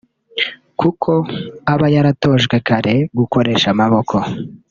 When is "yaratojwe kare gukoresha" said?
1.95-3.67